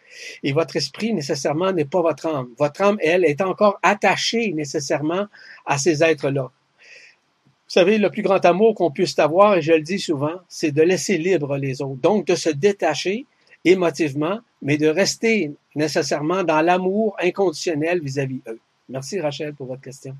Et 0.44 0.52
votre 0.52 0.76
esprit, 0.76 1.12
nécessairement, 1.12 1.72
n'est 1.72 1.84
pas 1.84 2.02
votre 2.02 2.26
âme. 2.26 2.50
Votre 2.56 2.82
âme, 2.82 2.99
elle, 3.00 3.25
est 3.25 3.40
encore 3.40 3.81
attachée 3.82 4.52
nécessairement 4.52 5.26
à 5.67 5.76
ces 5.76 6.05
êtres-là. 6.05 6.52
Vous 6.52 7.81
savez, 7.81 7.99
le 7.99 8.10
plus 8.10 8.22
grand 8.22 8.44
amour 8.44 8.76
qu'on 8.76 8.93
puisse 8.93 9.19
avoir, 9.19 9.56
et 9.56 9.62
je 9.62 9.72
le 9.72 9.82
dis 9.82 9.99
souvent, 9.99 10.37
c'est 10.49 10.70
de 10.70 10.82
laisser 10.82 11.19
libre 11.19 11.56
les 11.56 11.82
autres. 11.82 12.00
Donc, 12.00 12.28
de 12.28 12.37
se 12.37 12.50
détacher 12.50 13.26
émotivement, 13.64 14.40
mais 14.62 14.76
de 14.76 14.87
rester 14.87 15.55
nécessairement 15.75 16.44
dans 16.44 16.61
l'amour 16.61 17.16
inconditionnel 17.20 18.00
vis-à-vis 18.00 18.43
eux. 18.49 18.61
Merci 18.88 19.20
Rachel 19.20 19.55
pour 19.55 19.66
votre 19.66 19.82
question. 19.82 20.14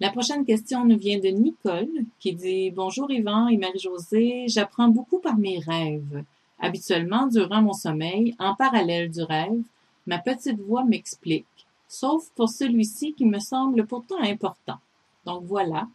La 0.00 0.10
prochaine 0.10 0.44
question 0.44 0.84
nous 0.84 0.98
vient 0.98 1.20
de 1.20 1.28
Nicole 1.28 1.88
qui 2.18 2.34
dit 2.34 2.70
Bonjour 2.72 3.10
Yvan 3.10 3.46
et 3.48 3.56
Marie-Josée, 3.56 4.46
j'apprends 4.48 4.88
beaucoup 4.88 5.20
par 5.20 5.38
mes 5.38 5.60
rêves. 5.60 6.24
Habituellement, 6.58 7.26
durant 7.28 7.62
mon 7.62 7.72
sommeil, 7.72 8.34
en 8.38 8.54
parallèle 8.54 9.10
du 9.10 9.22
rêve, 9.22 9.62
ma 10.06 10.18
petite 10.18 10.60
voix 10.60 10.84
m'explique, 10.84 11.46
sauf 11.86 12.28
pour 12.34 12.48
celui-ci 12.48 13.14
qui 13.14 13.24
me 13.24 13.38
semble 13.38 13.86
pourtant 13.86 14.20
important. 14.20 14.78
Donc 15.24 15.44
voilà, 15.44 15.86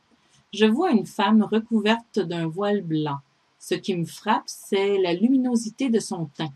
je 0.53 0.65
vois 0.65 0.91
une 0.91 1.05
femme 1.05 1.43
recouverte 1.43 2.19
d'un 2.19 2.47
voile 2.47 2.81
blanc. 2.81 3.17
Ce 3.59 3.75
qui 3.75 3.95
me 3.95 4.05
frappe, 4.05 4.47
c'est 4.47 4.97
la 4.97 5.13
luminosité 5.13 5.89
de 5.89 5.99
son 5.99 6.25
teint. 6.37 6.53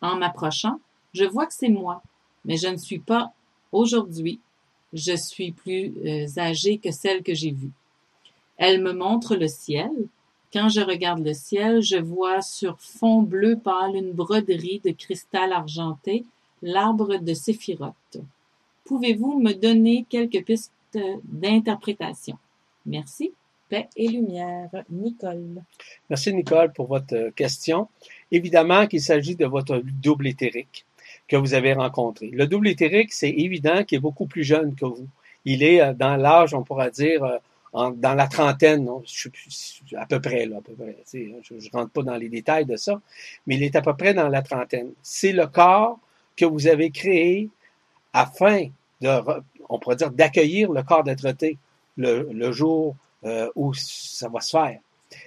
En 0.00 0.16
m'approchant, 0.16 0.80
je 1.14 1.24
vois 1.24 1.46
que 1.46 1.54
c'est 1.54 1.68
moi, 1.68 2.02
mais 2.44 2.56
je 2.56 2.66
ne 2.66 2.76
suis 2.76 2.98
pas 2.98 3.32
aujourd'hui. 3.70 4.40
Je 4.92 5.16
suis 5.16 5.52
plus 5.52 5.94
euh, 6.04 6.26
âgée 6.36 6.78
que 6.78 6.90
celle 6.90 7.22
que 7.22 7.32
j'ai 7.32 7.52
vue. 7.52 7.70
Elle 8.58 8.82
me 8.82 8.92
montre 8.92 9.36
le 9.36 9.48
ciel. 9.48 9.90
Quand 10.52 10.68
je 10.68 10.80
regarde 10.80 11.24
le 11.24 11.32
ciel, 11.32 11.80
je 11.80 11.96
vois 11.96 12.42
sur 12.42 12.78
fond 12.78 13.22
bleu 13.22 13.56
pâle 13.56 13.96
une 13.96 14.12
broderie 14.12 14.82
de 14.84 14.90
cristal 14.90 15.52
argenté, 15.52 16.26
l'arbre 16.60 17.16
de 17.16 17.32
Séphiroth. 17.32 18.18
Pouvez-vous 18.84 19.40
me 19.40 19.52
donner 19.52 20.04
quelques 20.10 20.44
pistes 20.44 20.72
d'interprétation? 21.24 22.36
Merci 22.84 23.32
et 23.96 24.08
lumière. 24.08 24.70
Nicole. 24.90 25.62
Merci 26.10 26.32
Nicole 26.32 26.72
pour 26.72 26.86
votre 26.86 27.30
question. 27.30 27.88
Évidemment 28.30 28.86
qu'il 28.86 29.00
s'agit 29.00 29.36
de 29.36 29.46
votre 29.46 29.82
double 29.84 30.26
éthérique 30.26 30.84
que 31.28 31.36
vous 31.36 31.54
avez 31.54 31.72
rencontré. 31.72 32.30
Le 32.30 32.46
double 32.46 32.68
éthérique, 32.68 33.12
c'est 33.12 33.30
évident 33.30 33.84
qu'il 33.84 33.96
est 33.96 34.00
beaucoup 34.00 34.26
plus 34.26 34.44
jeune 34.44 34.74
que 34.74 34.84
vous. 34.84 35.08
Il 35.44 35.62
est 35.62 35.80
euh, 35.80 35.92
dans 35.94 36.16
l'âge, 36.16 36.54
on 36.54 36.62
pourra 36.62 36.90
dire, 36.90 37.24
euh, 37.24 37.38
dans 37.72 38.14
la 38.14 38.26
trentaine, 38.28 38.86
je 39.06 39.28
à 39.96 40.04
peu 40.06 40.20
près 40.20 40.46
près. 40.46 40.96
Je 41.10 41.54
ne 41.54 41.70
rentre 41.72 41.90
pas 41.90 42.02
dans 42.02 42.16
les 42.16 42.28
détails 42.28 42.66
de 42.66 42.76
ça, 42.76 43.00
mais 43.46 43.56
il 43.56 43.62
est 43.62 43.74
à 43.76 43.80
peu 43.80 43.94
près 43.94 44.12
dans 44.12 44.28
la 44.28 44.42
trentaine. 44.42 44.92
C'est 45.02 45.32
le 45.32 45.46
corps 45.46 45.98
que 46.36 46.44
vous 46.44 46.66
avez 46.66 46.90
créé 46.90 47.48
afin 48.12 48.66
de, 49.00 49.08
on 49.70 49.78
d'accueillir 50.12 50.70
le 50.70 50.82
corps 50.82 51.02
d'être 51.02 51.26
le, 51.96 52.28
le 52.30 52.52
jour 52.52 52.94
euh, 53.24 53.48
où 53.54 53.72
ça 53.74 54.28
va 54.28 54.40
se 54.40 54.50
faire. 54.50 54.78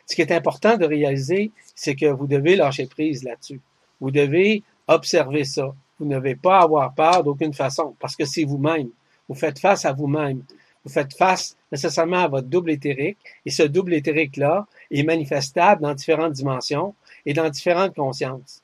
Ce 0.06 0.16
qui 0.16 0.22
est 0.22 0.32
important 0.32 0.78
de 0.78 0.86
réaliser, 0.86 1.52
c'est 1.76 1.96
que 1.96 2.08
vous 2.08 2.28
devez 2.28 2.56
lâcher 2.56 2.88
prise 2.88 3.24
là-dessus. 3.24 3.62
Vous 4.02 4.12
devez 4.12 4.64
observer 4.88 5.44
ça. 5.44 5.74
Vous 6.00 6.06
ne 6.06 6.16
devez 6.16 6.36
pas 6.36 6.60
avoir 6.60 6.94
peur 6.94 7.24
d'aucune 7.24 7.54
façon, 7.54 7.96
parce 8.00 8.16
que 8.16 8.26
c'est 8.26 8.44
vous-même. 8.44 8.90
Vous 9.30 9.36
faites 9.36 9.60
face 9.60 9.86
à 9.86 9.94
vous-même. 9.94 10.44
Vous 10.84 10.92
faites 10.92 11.16
face 11.16 11.56
nécessairement 11.72 12.24
à 12.24 12.28
votre 12.28 12.48
double 12.48 12.72
éthérique, 12.72 13.18
et 13.46 13.50
ce 13.50 13.64
double 13.64 13.94
éthérique-là 13.94 14.68
est 14.92 15.04
manifestable 15.04 15.82
dans 15.82 15.94
différentes 15.94 16.34
dimensions 16.34 16.94
et 17.26 17.34
dans 17.34 17.50
différentes 17.50 17.96
consciences. 17.96 18.62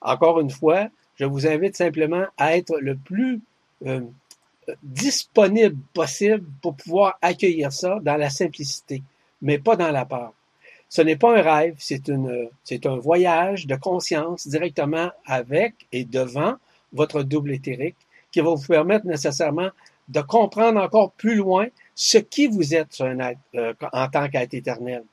Encore 0.00 0.40
une 0.40 0.50
fois, 0.50 0.88
je 1.16 1.24
vous 1.24 1.46
invite 1.46 1.76
simplement 1.76 2.24
à 2.36 2.56
être 2.56 2.78
le 2.80 2.96
plus 2.96 3.40
euh, 3.86 4.00
disponible 4.82 5.76
possible 5.94 6.46
pour 6.62 6.74
pouvoir 6.74 7.18
accueillir 7.22 7.72
ça 7.72 7.98
dans 8.02 8.16
la 8.16 8.30
simplicité, 8.30 9.02
mais 9.42 9.58
pas 9.58 9.76
dans 9.76 9.90
la 9.90 10.04
peur. 10.04 10.32
Ce 10.88 11.02
n'est 11.02 11.16
pas 11.16 11.38
un 11.38 11.42
rêve, 11.42 11.76
c'est 11.78 12.08
une, 12.08 12.48
c'est 12.64 12.86
un 12.86 12.96
voyage 12.96 13.66
de 13.66 13.76
conscience 13.76 14.48
directement 14.48 15.10
avec 15.26 15.74
et 15.92 16.04
devant 16.04 16.54
votre 16.92 17.22
double 17.22 17.52
éthérique 17.52 17.96
qui 18.32 18.40
va 18.40 18.54
vous 18.54 18.66
permettre 18.66 19.06
nécessairement 19.06 19.70
de 20.08 20.20
comprendre 20.22 20.80
encore 20.80 21.12
plus 21.12 21.36
loin 21.36 21.66
ce 21.94 22.18
qui 22.18 22.46
vous 22.46 22.74
êtes 22.74 23.00
un 23.00 23.18
euh, 23.54 23.74
en 23.92 24.08
tant 24.08 24.28
qu'être 24.28 24.54
éternel. 24.54 25.04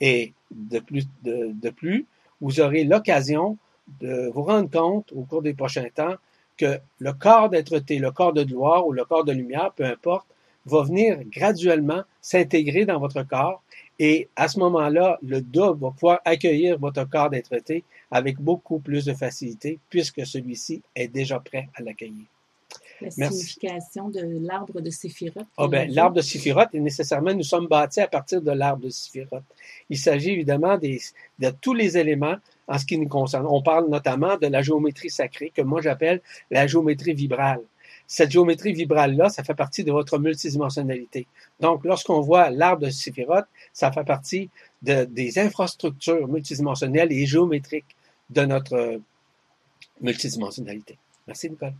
Et 0.00 0.32
de 0.50 0.78
plus, 0.78 1.06
de 1.22 1.70
plus, 1.70 2.06
vous 2.40 2.60
aurez 2.60 2.84
l'occasion 2.84 3.58
de 4.00 4.30
vous 4.32 4.42
rendre 4.42 4.70
compte 4.70 5.12
au 5.12 5.22
cours 5.22 5.42
des 5.42 5.52
prochains 5.52 5.88
temps 5.94 6.14
que 6.60 6.78
le 6.98 7.12
corps 7.12 7.48
d'être-té, 7.48 7.98
le 7.98 8.10
corps 8.10 8.34
de 8.34 8.44
gloire 8.44 8.86
ou 8.86 8.92
le 8.92 9.04
corps 9.04 9.24
de 9.24 9.32
lumière, 9.32 9.72
peu 9.74 9.84
importe, 9.84 10.26
va 10.66 10.82
venir 10.82 11.18
graduellement 11.24 12.02
s'intégrer 12.20 12.84
dans 12.84 12.98
votre 12.98 13.22
corps 13.22 13.62
et 13.98 14.28
à 14.36 14.48
ce 14.48 14.58
moment-là, 14.60 15.18
le 15.22 15.40
double 15.40 15.80
va 15.80 15.90
pouvoir 15.90 16.20
accueillir 16.24 16.78
votre 16.78 17.04
corps 17.08 17.30
d'être-té 17.30 17.84
avec 18.10 18.40
beaucoup 18.40 18.78
plus 18.78 19.04
de 19.04 19.14
facilité 19.14 19.78
puisque 19.88 20.26
celui-ci 20.26 20.82
est 20.94 21.08
déjà 21.08 21.40
prêt 21.40 21.68
à 21.74 21.82
l'accueillir. 21.82 22.26
La 23.00 23.10
signification 23.10 24.08
de 24.08 24.20
l'arbre 24.40 24.80
de 24.80 24.90
Séphiroth. 24.90 25.46
Ah 25.56 25.68
ben, 25.68 25.90
l'arbre 25.90 26.16
de 26.16 26.20
Séphiroth, 26.20 26.68
et 26.74 26.80
nécessairement, 26.80 27.32
nous 27.32 27.42
sommes 27.42 27.66
bâtis 27.66 28.00
à 28.00 28.08
partir 28.08 28.42
de 28.42 28.50
l'arbre 28.50 28.84
de 28.84 28.90
Séphiroth. 28.90 29.44
Il 29.88 29.98
s'agit 29.98 30.30
évidemment 30.30 30.76
des, 30.76 31.00
de 31.38 31.50
tous 31.50 31.74
les 31.74 31.96
éléments 31.96 32.36
en 32.68 32.78
ce 32.78 32.84
qui 32.84 32.98
nous 32.98 33.08
concerne. 33.08 33.46
On 33.46 33.62
parle 33.62 33.88
notamment 33.88 34.36
de 34.36 34.46
la 34.46 34.62
géométrie 34.62 35.10
sacrée, 35.10 35.50
que 35.54 35.62
moi 35.62 35.80
j'appelle 35.80 36.20
la 36.50 36.66
géométrie 36.66 37.14
vibrale 37.14 37.60
cette 38.10 38.32
géométrie 38.32 38.72
vibrale-là, 38.72 39.28
ça 39.28 39.44
fait 39.44 39.54
partie 39.54 39.84
de 39.84 39.92
votre 39.92 40.18
multidimensionnalité. 40.18 41.28
Donc, 41.60 41.84
lorsqu'on 41.84 42.20
voit 42.20 42.50
l'arbre 42.50 42.82
de 42.86 42.90
Séphiroth, 42.90 43.44
ça 43.72 43.92
fait 43.92 44.02
partie 44.02 44.50
de, 44.82 45.04
des 45.04 45.38
infrastructures 45.38 46.26
multidimensionnelles 46.26 47.12
et 47.12 47.24
géométriques 47.24 47.94
de 48.30 48.42
notre 48.42 49.00
multidimensionnalité. 50.00 50.98
Merci, 51.28 51.50
Nicole. 51.50 51.74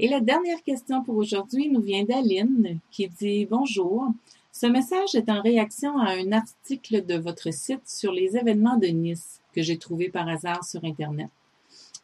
Et 0.00 0.08
la 0.08 0.18
dernière 0.18 0.60
question 0.64 1.04
pour 1.04 1.16
aujourd'hui 1.16 1.68
nous 1.68 1.80
vient 1.80 2.02
d'Aline 2.02 2.80
qui 2.90 3.06
dit 3.06 3.46
Bonjour. 3.46 4.08
Ce 4.50 4.66
message 4.66 5.14
est 5.14 5.28
en 5.28 5.40
réaction 5.40 5.96
à 5.98 6.14
un 6.14 6.32
article 6.32 7.06
de 7.06 7.14
votre 7.14 7.52
site 7.52 7.86
sur 7.86 8.10
les 8.10 8.36
événements 8.36 8.76
de 8.76 8.88
Nice 8.88 9.40
que 9.52 9.62
j'ai 9.62 9.78
trouvé 9.78 10.08
par 10.08 10.28
hasard 10.28 10.64
sur 10.64 10.84
Internet. 10.84 11.28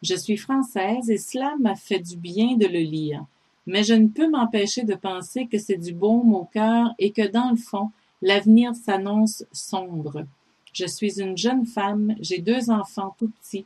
Je 0.01 0.15
suis 0.15 0.37
française 0.37 1.09
et 1.09 1.17
cela 1.17 1.55
m'a 1.59 1.75
fait 1.75 1.99
du 1.99 2.15
bien 2.15 2.55
de 2.55 2.65
le 2.65 2.79
lire. 2.79 3.25
Mais 3.67 3.83
je 3.83 3.93
ne 3.93 4.07
peux 4.07 4.29
m'empêcher 4.29 4.83
de 4.83 4.95
penser 4.95 5.47
que 5.47 5.57
c'est 5.57 5.77
du 5.77 5.93
baume 5.93 6.33
au 6.33 6.45
cœur 6.45 6.93
et 6.97 7.11
que 7.11 7.27
dans 7.27 7.49
le 7.49 7.57
fond, 7.57 7.91
l'avenir 8.21 8.73
s'annonce 8.73 9.43
sombre. 9.51 10.25
Je 10.71 10.85
suis 10.85 11.19
une 11.19 11.37
jeune 11.37 11.65
femme, 11.65 12.15
j'ai 12.21 12.39
deux 12.39 12.69
enfants 12.69 13.13
tout 13.19 13.29
petits. 13.41 13.65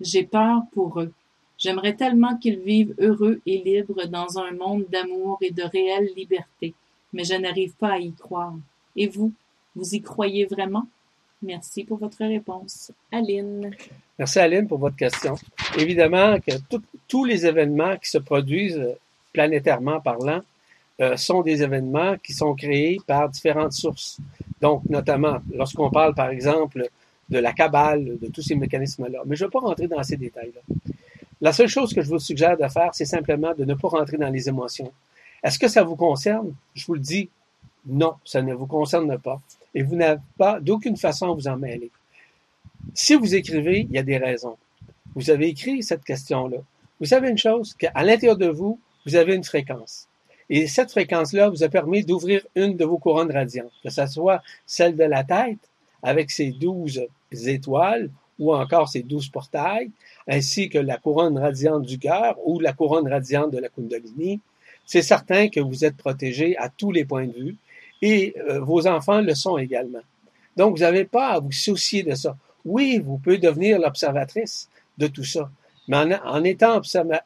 J'ai 0.00 0.24
peur 0.24 0.62
pour 0.72 1.00
eux. 1.00 1.12
J'aimerais 1.60 1.94
tellement 1.94 2.36
qu'ils 2.38 2.58
vivent 2.58 2.94
heureux 2.98 3.40
et 3.44 3.58
libres 3.58 4.06
dans 4.06 4.38
un 4.38 4.50
monde 4.52 4.86
d'amour 4.90 5.38
et 5.42 5.50
de 5.50 5.62
réelle 5.62 6.08
liberté, 6.16 6.72
mais 7.12 7.22
je 7.22 7.34
n'arrive 7.34 7.74
pas 7.74 7.92
à 7.92 7.98
y 7.98 8.12
croire. 8.12 8.54
Et 8.96 9.06
vous, 9.06 9.32
vous 9.76 9.94
y 9.94 10.00
croyez 10.00 10.46
vraiment? 10.46 10.86
Merci 11.42 11.84
pour 11.84 11.98
votre 11.98 12.24
réponse. 12.24 12.92
Aline. 13.12 13.70
Merci 14.18 14.38
Aline 14.38 14.66
pour 14.66 14.78
votre 14.78 14.96
question. 14.96 15.34
Évidemment 15.78 16.38
que 16.40 16.52
tous 17.06 17.24
les 17.24 17.46
événements 17.46 17.96
qui 17.98 18.08
se 18.08 18.18
produisent 18.18 18.78
euh, 18.78 18.94
planétairement 19.32 20.00
parlant 20.00 20.40
euh, 21.00 21.16
sont 21.16 21.42
des 21.42 21.62
événements 21.62 22.16
qui 22.18 22.32
sont 22.32 22.54
créés 22.54 22.98
par 23.06 23.28
différentes 23.28 23.72
sources. 23.72 24.18
Donc, 24.62 24.82
notamment, 24.88 25.38
lorsqu'on 25.54 25.90
parle, 25.90 26.14
par 26.14 26.30
exemple, 26.30 26.88
de 27.30 27.38
la 27.38 27.52
cabale, 27.52 28.18
de 28.18 28.26
tous 28.26 28.42
ces 28.42 28.54
mécanismes-là. 28.56 29.20
Mais 29.24 29.36
je 29.36 29.44
ne 29.44 29.48
vais 29.48 29.52
pas 29.52 29.60
rentrer 29.60 29.86
dans 29.86 30.02
ces 30.02 30.16
détails-là. 30.16 30.60
La 31.40 31.52
seule 31.52 31.68
chose 31.68 31.94
que 31.94 32.02
je 32.02 32.08
vous 32.08 32.18
suggère 32.18 32.56
de 32.56 32.68
faire, 32.68 32.94
c'est 32.94 33.04
simplement 33.04 33.54
de 33.54 33.64
ne 33.64 33.74
pas 33.74 33.88
rentrer 33.88 34.18
dans 34.18 34.28
les 34.28 34.48
émotions. 34.48 34.92
Est-ce 35.42 35.58
que 35.58 35.68
ça 35.68 35.82
vous 35.82 35.96
concerne? 35.96 36.54
Je 36.74 36.84
vous 36.86 36.94
le 36.94 37.00
dis, 37.00 37.30
non, 37.86 38.14
ça 38.24 38.42
ne 38.42 38.52
vous 38.54 38.66
concerne 38.66 39.18
pas 39.18 39.40
et 39.74 39.82
vous 39.82 39.96
n'avez 39.96 40.20
pas 40.36 40.60
d'aucune 40.60 40.96
façon 40.96 41.30
à 41.30 41.34
vous 41.34 41.48
en 41.48 41.56
mêler. 41.56 41.90
Si 42.94 43.14
vous 43.14 43.34
écrivez, 43.34 43.86
il 43.88 43.92
y 43.92 43.98
a 43.98 44.02
des 44.02 44.18
raisons. 44.18 44.56
Vous 45.14 45.30
avez 45.30 45.48
écrit 45.48 45.82
cette 45.82 46.04
question-là. 46.04 46.58
Vous 46.98 47.06
savez 47.06 47.30
une 47.30 47.38
chose, 47.38 47.74
qu'à 47.74 47.92
l'intérieur 48.02 48.36
de 48.36 48.48
vous, 48.48 48.78
vous 49.06 49.16
avez 49.16 49.34
une 49.34 49.44
fréquence. 49.44 50.06
Et 50.50 50.66
cette 50.66 50.90
fréquence-là 50.90 51.48
vous 51.48 51.62
a 51.62 51.68
permis 51.68 52.04
d'ouvrir 52.04 52.44
une 52.54 52.76
de 52.76 52.84
vos 52.84 52.98
couronnes 52.98 53.30
radiantes, 53.30 53.72
que 53.82 53.90
ce 53.90 54.06
soit 54.06 54.42
celle 54.66 54.96
de 54.96 55.04
la 55.04 55.24
tête, 55.24 55.58
avec 56.02 56.30
ses 56.30 56.50
douze 56.50 57.00
étoiles, 57.32 58.10
ou 58.40 58.54
encore 58.54 58.88
ses 58.88 59.02
douze 59.02 59.28
portails, 59.28 59.90
ainsi 60.26 60.68
que 60.68 60.78
la 60.78 60.96
couronne 60.96 61.38
radiante 61.38 61.84
du 61.84 61.98
cœur 61.98 62.36
ou 62.44 62.58
la 62.58 62.72
couronne 62.72 63.06
radiante 63.06 63.52
de 63.52 63.58
la 63.58 63.68
Kundalini. 63.68 64.40
C'est 64.84 65.02
certain 65.02 65.48
que 65.48 65.60
vous 65.60 65.84
êtes 65.84 65.96
protégé 65.96 66.56
à 66.56 66.68
tous 66.68 66.90
les 66.90 67.04
points 67.04 67.26
de 67.26 67.32
vue 67.32 67.56
et 68.02 68.34
euh, 68.48 68.60
vos 68.60 68.86
enfants 68.86 69.20
le 69.20 69.34
sont 69.34 69.58
également. 69.58 70.00
Donc, 70.56 70.76
vous 70.76 70.82
n'avez 70.82 71.04
pas 71.04 71.28
à 71.28 71.38
vous 71.38 71.52
soucier 71.52 72.02
de 72.02 72.14
ça. 72.14 72.36
Oui, 72.64 73.00
vous 73.04 73.18
pouvez 73.18 73.38
devenir 73.38 73.78
l'observatrice 73.78 74.68
de 74.98 75.06
tout 75.06 75.24
ça, 75.24 75.50
mais 75.86 75.96
en, 76.24 76.44
étant 76.44 76.80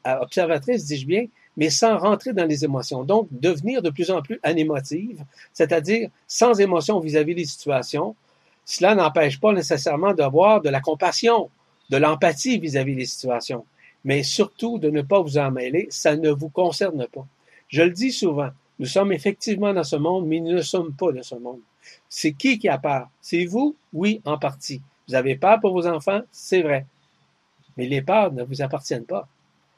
observatrice, 0.05 0.85
dis-je 0.85 1.07
bien, 1.07 1.27
mais 1.57 1.71
sans 1.71 1.99
rentrer 1.99 2.33
dans 2.33 2.45
les 2.45 2.65
émotions. 2.65 3.05
Donc, 3.05 3.29
devenir 3.31 3.83
de 3.83 3.91
plus 3.91 4.11
en 4.11 4.23
plus 4.23 4.41
anémotive, 4.43 5.23
c'est-à-dire 5.53 6.11
sans 6.27 6.61
émotion 6.61 6.99
vis-à-vis 7.01 7.35
des 7.35 7.45
situations. 7.45 8.17
Cela 8.65 8.95
n'empêche 8.95 9.41
pas 9.41 9.53
nécessairement 9.53 10.15
d'avoir 10.15 10.61
de 10.61 10.71
la 10.71 10.81
compassion, 10.81 11.51
de 11.91 11.97
l'empathie 11.97 12.59
vis-à-vis 12.59 12.97
des 12.97 13.05
situations, 13.05 13.65
mais 14.05 14.23
surtout 14.23 14.79
de 14.79 14.91
ne 14.91 15.03
pas 15.03 15.21
vous 15.21 15.39
en 15.39 15.51
mêler, 15.51 15.87
ça 15.91 16.17
ne 16.17 16.31
vous 16.31 16.49
concerne 16.49 17.07
pas. 17.09 17.27
Je 17.69 17.83
le 17.83 17.91
dis 17.91 18.13
souvent, 18.13 18.51
nous 18.79 18.87
sommes 18.87 19.13
effectivement 19.13 19.73
dans 19.73 19.85
ce 19.85 19.97
monde, 19.97 20.27
mais 20.27 20.41
nous 20.41 20.53
ne 20.53 20.63
sommes 20.63 20.95
pas 20.95 21.13
dans 21.13 21.23
ce 21.23 21.35
monde. 21.35 21.61
C'est 22.09 22.33
qui 22.33 22.59
qui 22.59 22.69
a 22.69 22.79
peur? 22.79 23.09
C'est 23.21 23.45
vous? 23.45 23.77
Oui, 23.93 24.21
en 24.25 24.39
partie. 24.39 24.81
Vous 25.09 25.15
avez 25.15 25.37
peur 25.37 25.61
pour 25.61 25.73
vos 25.73 25.87
enfants? 25.87 26.23
C'est 26.33 26.63
vrai. 26.63 26.87
Mais 27.77 27.87
les 27.87 28.03
peurs 28.03 28.33
ne 28.33 28.43
vous 28.43 28.63
appartiennent 28.63 29.05
pas. 29.05 29.29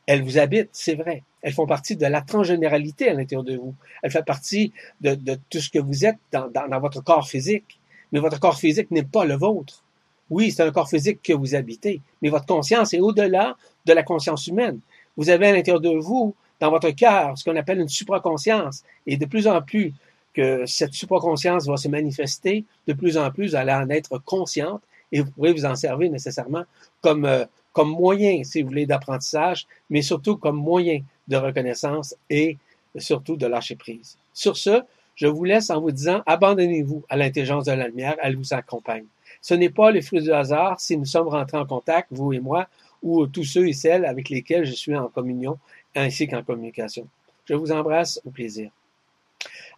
Elles 0.07 0.23
vous 0.23 0.39
habitent, 0.39 0.71
c'est 0.73 0.95
vrai. 0.95 1.25
Elles 1.43 1.53
font 1.53 1.67
partie 1.67 1.97
de 1.97 2.07
la 2.07 2.23
transgénéralité 2.23 3.09
à 3.09 3.15
l'intérieur 3.15 3.43
de 3.43 3.57
vous. 3.57 3.75
Elles 4.03 4.13
font 4.13 4.23
partie 4.23 4.73
de, 5.01 5.17
tout 5.51 5.61
ce 5.61 5.69
que 5.69 5.81
vous 5.81 6.05
êtes 6.05 6.19
dans 6.33 6.81
votre 6.81 7.03
corps 7.03 7.29
physique. 7.29 7.81
Mais 8.13 8.21
votre 8.21 8.41
corps 8.41 8.59
physique 8.59 8.91
n'est 8.91 9.03
pas 9.03 9.25
le 9.25 9.35
vôtre. 9.35 9.83
Oui, 10.31 10.51
c'est 10.51 10.63
un 10.63 10.71
corps 10.71 10.89
physique 10.89 11.23
que 11.23 11.33
vous 11.33 11.55
habitez, 11.55 12.01
mais 12.21 12.31
votre 12.31 12.47
conscience 12.47 12.93
est 12.95 13.01
au-delà 13.01 13.57
de 13.85 13.93
la 13.93 14.03
conscience 14.03 14.47
humaine. 14.47 14.81
Vous 15.17 15.31
avez 15.31 15.49
à 15.49 15.53
l'intérieur 15.53 15.81
de 15.81 15.91
vous 15.91 16.35
dans 16.61 16.71
votre 16.71 16.91
cœur 16.91 17.37
ce 17.39 17.45
qu'on 17.45 17.57
appelle 17.57 17.81
une 17.81 17.89
supraconscience. 17.89 18.83
Et 19.07 19.17
de 19.17 19.27
plus 19.27 19.47
en 19.47 19.63
plus 19.63 19.93
que 20.35 20.67
cette 20.67 20.93
supraconscience 20.93 21.67
va 21.67 21.77
se 21.77 21.89
manifester, 21.89 22.65
de 22.87 22.93
plus 22.93 23.17
en 23.17 23.31
plus, 23.31 23.51
vous 23.51 23.57
allez 23.57 23.73
en 23.73 23.89
être 23.89 24.19
consciente 24.19 24.83
et 25.13 25.21
vous 25.21 25.31
pourrez 25.31 25.53
vous 25.53 25.65
en 25.65 25.77
servir 25.77 26.11
nécessairement 26.11 26.65
comme, 27.01 27.25
euh, 27.25 27.45
comme 27.73 27.91
moyen, 27.91 28.43
si 28.45 28.63
vous 28.63 28.69
voulez, 28.69 28.87
d'apprentissage, 28.87 29.67
mais 29.89 30.03
surtout 30.03 30.37
comme 30.37 30.57
moyen 30.57 31.01
de 31.29 31.37
reconnaissance 31.37 32.15
et 32.29 32.59
surtout 32.99 33.37
de 33.37 33.47
lâcher 33.47 33.77
prise. 33.77 34.17
Sur 34.33 34.57
ce, 34.57 34.83
je 35.17 35.27
vous 35.27 35.45
laisse 35.45 35.71
en 35.71 35.81
vous 35.81 35.91
disant, 35.91 36.23
abandonnez-vous 36.27 37.05
à 37.09 37.17
l'intelligence 37.17 37.65
de 37.65 37.73
la 37.73 37.89
lumière, 37.89 38.17
elle 38.23 38.37
vous 38.37 38.55
accompagne. 38.55 39.07
Ce 39.41 39.55
n'est 39.55 39.71
pas 39.71 39.91
le 39.91 40.01
fruit 40.01 40.23
du 40.23 40.33
hasard 40.33 40.79
si 40.79 40.97
nous 40.97 41.05
sommes 41.05 41.29
rentrés 41.29 41.59
en 41.59 41.67
contact, 41.67 42.09
vous 42.11 42.33
et 42.33 42.41
moi, 42.41 42.69
ou 43.03 43.27
tous 43.27 43.45
ceux 43.45 43.69
et 43.69 43.73
celles 43.73 44.05
avec 44.05 44.29
lesquels 44.29 44.65
je 44.65 44.73
suis 44.73 44.95
en 44.95 45.09
communion 45.09 45.59
ainsi 45.95 46.29
qu'en 46.29 46.43
communication. 46.43 47.09
Je 47.47 47.55
vous 47.55 47.73
embrasse 47.73 48.21
au 48.25 48.31
plaisir. 48.31 48.71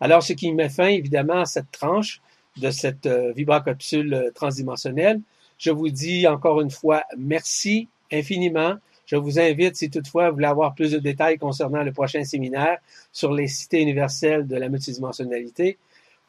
Alors, 0.01 0.23
ce 0.23 0.33
qui 0.33 0.53
met 0.53 0.69
fin 0.69 0.89
évidemment 0.89 1.41
à 1.41 1.45
cette 1.45 1.71
tranche 1.71 2.21
de 2.57 2.71
cette 2.71 3.07
euh, 3.07 3.33
vibracapsule 3.33 4.15
euh, 4.15 4.31
transdimensionnelle, 4.33 5.21
je 5.59 5.71
vous 5.71 5.91
dis 5.91 6.27
encore 6.27 6.61
une 6.61 6.71
fois 6.71 7.05
merci 7.17 7.89
infiniment. 8.13 8.77
Je 9.09 9.17
vous 9.17 9.41
invite, 9.41 9.75
si 9.75 9.91
toutefois 9.91 10.29
vous 10.29 10.37
voulez 10.37 10.47
avoir 10.47 10.75
plus 10.75 10.93
de 10.93 10.99
détails 10.99 11.39
concernant 11.39 11.83
le 11.83 11.93
prochain 11.93 12.23
séminaire 12.25 12.79
sur 13.11 13.33
les 13.33 13.49
cités 13.49 13.81
universelles 13.81 14.47
de 14.47 14.57
la 14.57 14.69
multidimensionnalité, 14.69 15.79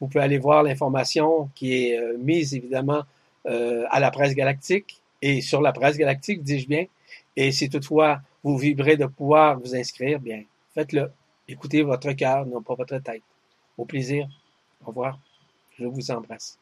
vous 0.00 0.08
pouvez 0.08 0.24
aller 0.24 0.38
voir 0.38 0.62
l'information 0.62 1.50
qui 1.54 1.74
est 1.74 1.98
euh, 1.98 2.16
mise 2.18 2.54
évidemment 2.54 3.02
à 3.90 4.00
la 4.00 4.10
presse 4.10 4.34
galactique 4.34 5.00
et 5.22 5.40
sur 5.40 5.62
la 5.62 5.72
presse 5.72 5.96
galactique, 5.96 6.42
dis-je 6.42 6.68
bien. 6.68 6.84
Et 7.36 7.52
si 7.52 7.70
toutefois 7.70 8.20
vous 8.42 8.56
vibrez 8.56 8.96
de 8.96 9.06
pouvoir 9.06 9.58
vous 9.58 9.74
inscrire, 9.74 10.20
bien, 10.20 10.42
faites-le. 10.74 11.10
Écoutez 11.48 11.82
votre 11.82 12.12
cœur, 12.12 12.46
non 12.46 12.62
pas 12.62 12.74
votre 12.74 12.98
tête. 12.98 13.22
Au 13.76 13.84
plaisir. 13.84 14.28
Au 14.84 14.88
revoir. 14.88 15.18
Je 15.78 15.86
vous 15.86 16.10
embrasse. 16.10 16.58